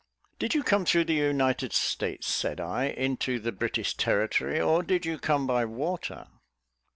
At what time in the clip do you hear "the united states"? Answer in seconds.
1.05-2.25